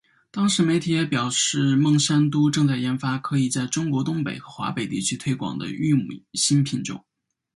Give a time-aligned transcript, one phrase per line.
[0.31, 7.05] 当时媒体也表示孟山都正在研发可在中国东北和华北地区推广的玉米新品种。